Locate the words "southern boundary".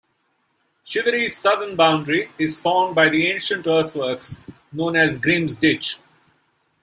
1.37-2.31